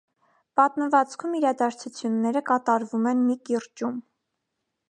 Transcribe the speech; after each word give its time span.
Պատմվածքում 0.59 1.35
իրադարձությունները 1.41 2.43
կատարվում 2.51 3.09
են 3.15 3.25
մի 3.29 3.37
կիրճում։ 3.51 4.05